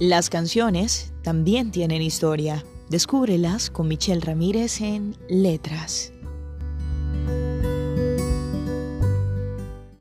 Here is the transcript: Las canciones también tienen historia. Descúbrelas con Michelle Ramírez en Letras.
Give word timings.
Las 0.00 0.30
canciones 0.30 1.12
también 1.22 1.70
tienen 1.72 2.00
historia. 2.00 2.64
Descúbrelas 2.88 3.68
con 3.68 3.86
Michelle 3.86 4.22
Ramírez 4.22 4.80
en 4.80 5.14
Letras. 5.28 6.14